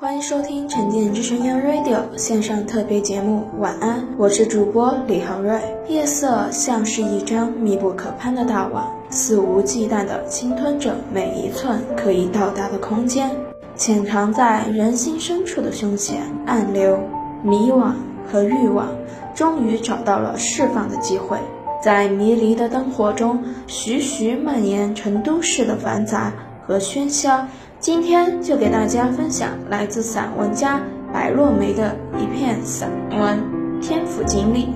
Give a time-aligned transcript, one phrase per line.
[0.00, 3.48] 欢迎收听沉淀之声 Radio 线上特别节目。
[3.58, 5.60] 晚安，我是主播李航瑞。
[5.88, 13.28] 夜色像是一张密不可攀的大网，肆无忌惮地侵吞着每一寸可以到达的空间。
[13.74, 17.00] 潜藏在人心深处的凶险、暗流、
[17.42, 17.90] 迷惘
[18.30, 18.86] 和欲望，
[19.34, 21.36] 终于找到了释放的机会。
[21.82, 26.32] 在迷离的灯火中，徐徐蔓延成都市的繁杂
[26.64, 27.48] 和喧嚣。
[27.80, 30.80] 今天就给大家分享来自散文家
[31.12, 33.38] 白落梅的一篇散文
[33.80, 34.74] 《天府锦里》。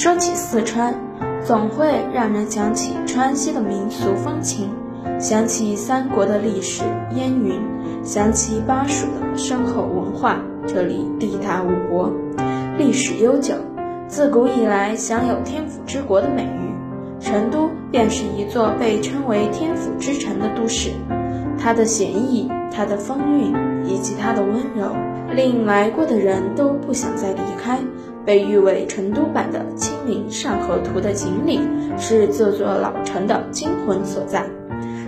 [0.00, 0.94] 说起四川，
[1.44, 4.70] 总会让人想起川西的民俗风情，
[5.18, 6.84] 想起三国的历史
[7.16, 7.60] 烟云，
[8.04, 10.40] 想起巴蜀的深厚文化。
[10.68, 12.12] 这里地大物博，
[12.78, 13.54] 历史悠久，
[14.06, 16.68] 自古以来享有“天府之国”的美誉。
[17.20, 20.92] 成都便是一座被称为“天府之城”的都市。
[21.58, 23.52] 它的闲逸，它的风韵，
[23.84, 24.94] 以及它的温柔，
[25.34, 27.78] 令来过的人都不想再离开。
[28.24, 31.60] 被誉为成都版的《清明上河图》的锦里，
[31.96, 34.44] 是这座老城的精魂所在。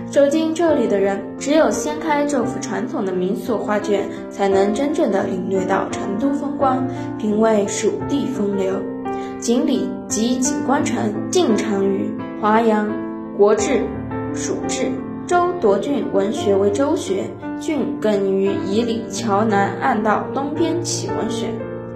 [0.09, 6.83] 走进这里的人，只有掀开这幅传统的民俗画卷，才能真正的领略到成都风光，
[7.19, 8.73] 品味蜀地风流。
[9.39, 12.89] 锦里即锦官城，晋长于华阳，
[13.37, 13.83] 国治，
[14.33, 14.87] 蜀治。
[15.31, 17.23] 周夺郡文学为周学，
[17.57, 21.47] 郡根于以里桥南岸道东边起文学，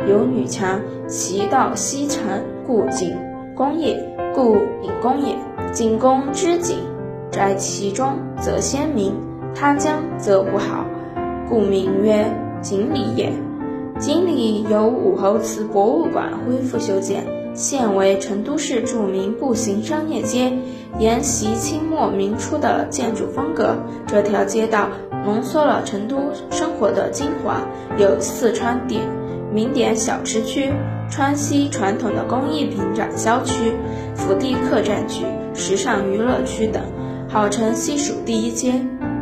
[0.07, 2.23] 有女墙，其道西城，
[2.65, 3.13] 故景
[3.53, 4.01] 公也，
[4.33, 5.35] 故景公也。
[5.73, 6.77] 景公之景，
[7.29, 9.13] 在其中则鲜明，
[9.53, 10.85] 他将则不好，
[11.49, 12.25] 故名曰
[12.61, 13.33] 锦里也。
[13.99, 17.25] 锦里由武侯祠博物馆恢复修建。
[17.55, 20.51] 现为成都市著名步行商业街，
[20.99, 23.77] 沿袭清末明初的建筑风格。
[24.05, 24.89] 这条街道
[25.25, 26.17] 浓缩了成都
[26.51, 27.61] 生活的精华，
[27.97, 29.01] 有四川点
[29.53, 30.73] 名点小吃区、
[31.09, 33.73] 川西传统的工艺品展销区、
[34.13, 36.83] 福地客栈区、时尚娱乐区等，
[37.29, 38.73] 号称西蜀第一街。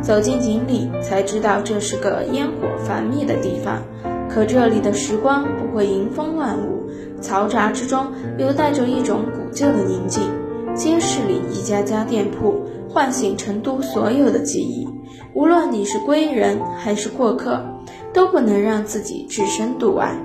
[0.02, 3.82] 走进锦里，才知道这是个烟火繁密的地方。
[4.28, 6.73] 可这里的时光不会迎风乱舞，
[7.24, 8.06] 嘈杂之中
[8.38, 10.22] 又带着一种古旧的宁静。
[10.74, 14.86] 街市里一家家店铺，唤醒成都所有的记忆。
[15.32, 17.64] 无论你是归人还是过客，
[18.12, 20.16] 都不能让自己置身度外，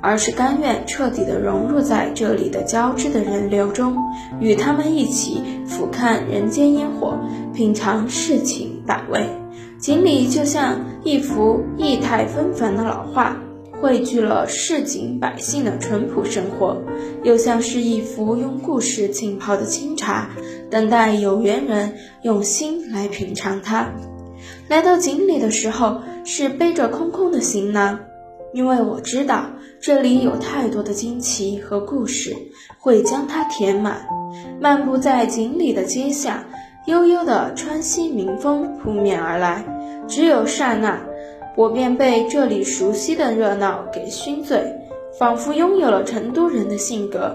[0.00, 3.96] 而是甘愿彻底的融入在这里的交织的人流中，
[4.40, 7.18] 与他们一起俯瞰人间烟火，
[7.54, 9.28] 品尝世情百味。
[9.78, 13.36] 锦里就像一幅意态纷繁的老画。
[13.80, 16.76] 汇聚了市井百姓的淳朴生活，
[17.22, 20.28] 又像是一幅用故事浸泡的清茶，
[20.68, 23.88] 等待有缘人用心来品尝它。
[24.68, 28.00] 来到井里的时候，是背着空空的行囊，
[28.52, 29.46] 因为我知道
[29.80, 32.36] 这里有太多的惊奇和故事
[32.78, 34.04] 会将它填满。
[34.60, 36.44] 漫步在井里的街巷，
[36.86, 39.64] 悠悠的川西民风扑面而来，
[40.08, 41.00] 只有刹那。
[41.58, 44.62] 我便被这里熟悉的热闹给熏醉，
[45.18, 47.34] 仿佛拥有了成都人的性格，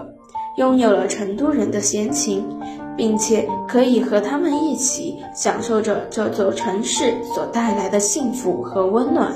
[0.55, 2.47] 拥有了成都人的闲情，
[2.95, 9.33] 并且可以和他们一起享受着这座城市所带来的幸福和温暖。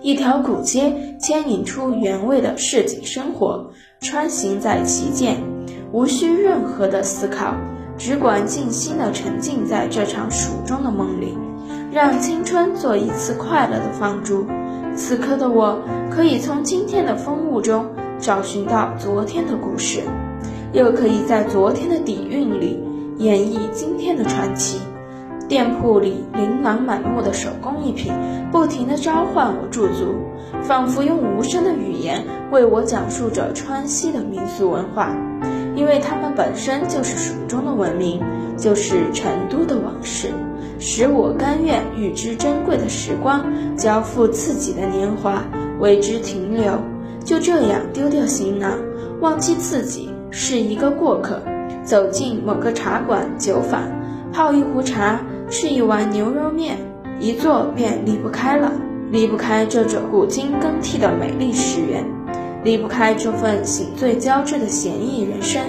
[0.00, 3.68] 一条古街牵引出原味的市井生活，
[3.98, 5.38] 穿行在其间，
[5.92, 7.56] 无需任何的思考，
[7.98, 11.36] 只管静心的沉浸在这场蜀中的梦里。
[11.92, 14.46] 让青春做一次快乐的放逐。
[14.94, 15.78] 此刻的我，
[16.10, 17.86] 可以从今天的风物中
[18.18, 20.02] 找寻到昨天的故事，
[20.72, 22.80] 又可以在昨天的底蕴里
[23.18, 24.78] 演绎今天的传奇。
[25.48, 28.12] 店铺里琳琅满目的手工艺品，
[28.52, 30.14] 不停地召唤我驻足，
[30.62, 32.22] 仿佛用无声的语言
[32.52, 35.12] 为我讲述着川西的民俗文化，
[35.74, 38.22] 因为它们本身就是蜀中的文明，
[38.56, 40.28] 就是成都的往事。
[40.80, 43.44] 使我甘愿与之珍贵的时光
[43.76, 45.44] 交付自己的年华，
[45.78, 46.72] 为之停留。
[47.22, 48.78] 就这样丢掉行囊，
[49.20, 51.42] 忘记自己是一个过客，
[51.84, 53.82] 走进某个茶馆酒坊，
[54.32, 56.78] 泡一壶茶，吃一碗牛肉面，
[57.20, 58.72] 一坐便离不开了，
[59.10, 62.02] 离不开这种古今更替的美丽时源。
[62.64, 65.62] 离不开这份醒醉交织的闲逸人生。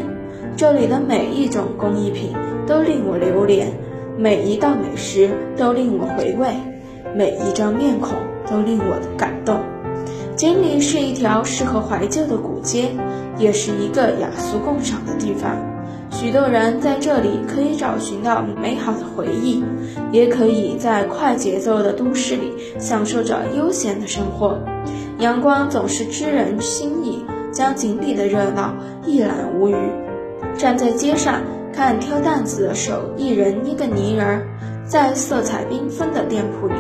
[0.56, 2.34] 这里的每一种工艺品
[2.66, 3.72] 都令我流连，
[4.18, 6.54] 每一道美食都令我回味，
[7.16, 8.12] 每一张面孔
[8.50, 9.60] 都令我感动。
[10.36, 12.90] 锦里是一条适合怀旧的古街，
[13.38, 15.58] 也是一个雅俗共赏的地方。
[16.12, 19.64] 许多人在这里可以找寻到美好的回忆，
[20.12, 24.60] 也可以在快节奏的都市里享受着悠闲的生活。
[25.20, 28.74] 阳光总是知人心意，将锦里的热闹
[29.06, 29.76] 一览无余。
[30.58, 31.42] 站在街上
[31.74, 34.48] 看挑担子的手，一人捏个泥人儿，
[34.86, 36.74] 在色彩缤纷的店铺里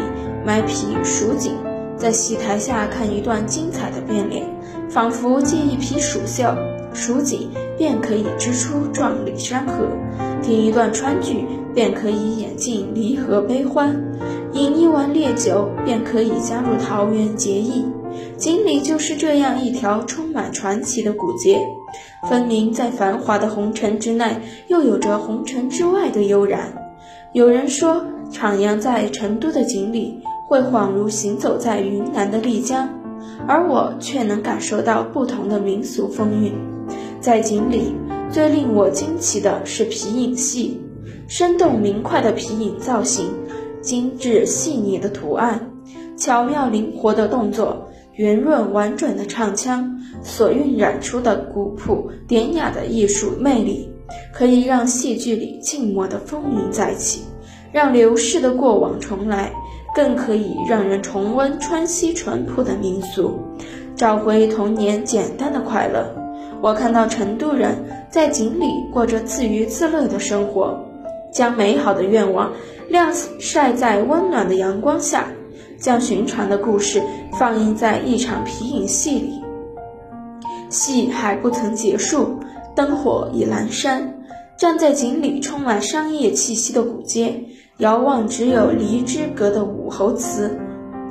[0.45, 1.53] 买皮数锦，
[1.97, 4.45] 在戏台下看一段精彩的变脸，
[4.89, 6.53] 仿佛借一匹蜀绣。
[6.93, 9.88] 数锦便可以织出壮丽山河，
[10.43, 13.95] 听一段川剧便可以演尽离合悲欢，
[14.51, 17.85] 饮一碗烈酒便可以加入桃园结义。
[18.35, 21.61] 锦里就是这样一条充满传奇的古街，
[22.29, 24.35] 分明在繁华的红尘之内，
[24.67, 26.73] 又有着红尘之外的悠然。
[27.33, 32.89] 有人说，徜徉在成都的锦里，会恍如行走在云南的丽江，
[33.47, 36.53] 而我却能感受到不同的民俗风韵。
[37.19, 37.95] 在锦里，
[38.29, 40.81] 最令我惊奇的是皮影戏，
[41.27, 43.27] 生动明快的皮影造型，
[43.81, 45.71] 精致细腻的图案，
[46.17, 53.89] 巧妙灵活的动作，圆润婉转的唱腔，所晕染出的古朴典雅的艺术魅力，
[54.33, 57.23] 可以让戏剧里静默的风云再起，
[57.71, 59.51] 让流逝的过往重来，
[59.95, 63.39] 更可以让人重温川西淳朴的民俗，
[63.95, 66.15] 找回童年简单的快乐。
[66.62, 67.75] 我看到成都人
[68.12, 70.79] 在锦里过着自娱自乐的生活，
[71.33, 72.53] 将美好的愿望
[72.89, 75.25] 晾晒在温暖的阳光下，
[75.79, 77.01] 将寻常的故事
[77.39, 79.40] 放映在一场皮影戏里。
[80.71, 82.39] 戏还不曾结束，
[82.73, 84.15] 灯火已阑珊。
[84.57, 87.44] 站在锦里充满商业气息的古街，
[87.77, 90.57] 遥望只有梨之阁的武侯祠，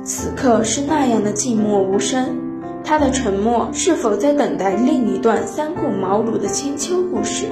[0.03, 2.37] 此刻是那样的静默无声。
[2.83, 7.45] 他的沉默是否在等待另一段三顾茅庐的千秋故事？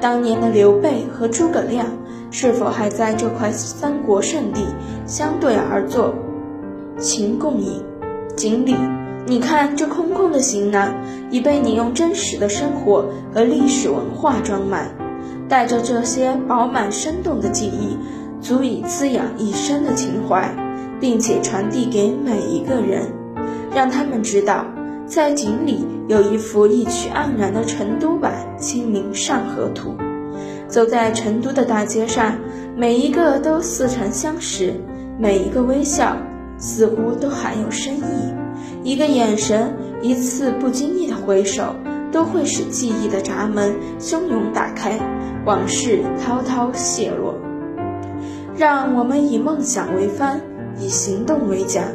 [0.00, 1.86] 当年的刘备和诸葛亮
[2.30, 4.66] 是否还在这块三国圣地
[5.06, 6.12] 相对而坐，
[6.98, 7.82] 情共饮？
[8.36, 8.74] 锦里，
[9.30, 10.92] 你看这空空的行囊，
[11.30, 14.90] 已被你用真实的生活和历史文化装满。
[15.48, 17.96] 带着这些饱满生动的记忆，
[18.40, 20.52] 足以滋养一生的情怀，
[20.98, 23.06] 并且传递给每一个人。
[23.72, 24.66] 让他们知道，
[25.06, 29.90] 在锦里有一幅意趣盎然的成都版《清明上河图》。
[30.66, 32.34] 走在成都的大街上，
[32.76, 34.74] 每一个都似曾相识，
[35.20, 36.16] 每一个微笑
[36.60, 38.34] 似乎都含有深意。
[38.84, 41.74] 一个眼神，一次不经意的回首，
[42.12, 45.00] 都会使记忆的闸门汹涌打开，
[45.44, 47.34] 往事滔滔泻落。
[48.56, 50.40] 让我们以梦想为帆，
[50.78, 51.94] 以行动为桨。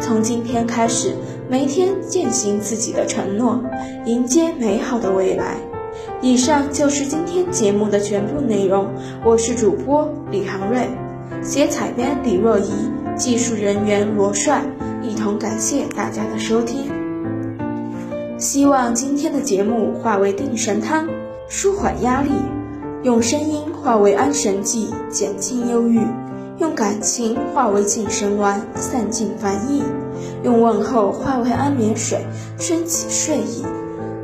[0.00, 1.12] 从今天开始，
[1.50, 3.60] 每天践行自己的承诺，
[4.06, 5.56] 迎接美好的未来。
[6.20, 8.88] 以上就是今天节目的全部内容。
[9.24, 10.88] 我是主播李航瑞，
[11.42, 12.72] 写采编李若怡，
[13.18, 14.62] 技术人员罗帅，
[15.02, 16.88] 一同感谢大家的收听。
[18.38, 21.04] 希望今天的节目化为定神汤，
[21.48, 22.30] 舒缓压力；
[23.02, 26.00] 用声音化为安神剂，减轻忧郁。
[26.58, 29.82] 用感情化为净神丸，散尽烦意；
[30.44, 32.24] 用问候化为安眠水，
[32.56, 33.64] 升起睡意。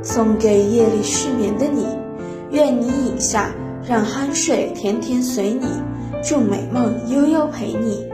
[0.02, 1.84] 送给夜里失眠的你，
[2.50, 3.50] 愿你饮下，
[3.88, 5.66] 让酣睡甜甜随你，
[6.22, 8.06] 祝美梦悠悠陪你。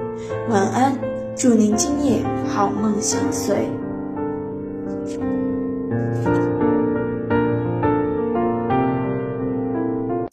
[0.49, 0.99] 晚安，
[1.37, 3.80] 祝您今夜好梦相随。